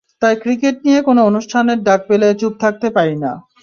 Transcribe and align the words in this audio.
তাই 0.21 0.35
ক্রিকেট 0.43 0.75
নিয়ে 0.85 0.99
কোনো 1.07 1.21
অনুষ্ঠানের 1.29 1.79
ডাক 1.83 1.99
পেলে 2.09 2.27
চুপ 2.39 2.53
থাকতে 2.63 2.87
পারি 2.97 3.15
না। 3.23 3.31